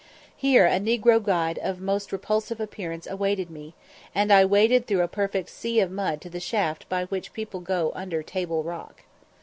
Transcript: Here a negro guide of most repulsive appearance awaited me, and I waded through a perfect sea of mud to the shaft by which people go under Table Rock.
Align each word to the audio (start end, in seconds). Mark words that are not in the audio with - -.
Here 0.35 0.65
a 0.65 0.79
negro 0.79 1.23
guide 1.23 1.59
of 1.59 1.79
most 1.79 2.11
repulsive 2.11 2.59
appearance 2.59 3.05
awaited 3.05 3.51
me, 3.51 3.75
and 4.15 4.33
I 4.33 4.45
waded 4.45 4.87
through 4.87 5.03
a 5.03 5.07
perfect 5.07 5.49
sea 5.49 5.79
of 5.79 5.91
mud 5.91 6.21
to 6.21 6.29
the 6.31 6.39
shaft 6.39 6.89
by 6.89 7.03
which 7.05 7.33
people 7.33 7.59
go 7.59 7.91
under 7.93 8.23
Table 8.23 8.63
Rock. 8.63 9.03